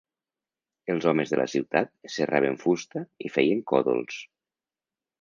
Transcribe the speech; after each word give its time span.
Els 0.93 1.05
homes 1.11 1.33
de 1.33 1.39
la 1.41 1.45
ciutat 1.53 1.93
serraven 2.15 2.59
fusta 2.65 3.07
i 3.29 3.35
feien 3.39 3.65
còdols. 3.75 4.21